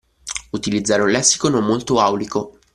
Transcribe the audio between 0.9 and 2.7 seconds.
un lessico non molto "aulico".